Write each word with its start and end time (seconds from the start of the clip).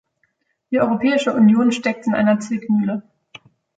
Die 0.71 0.79
Europäische 0.79 1.31
Union 1.31 1.71
steckt 1.71 2.07
in 2.07 2.15
einer 2.15 2.39
Zwickmühle. 2.39 3.03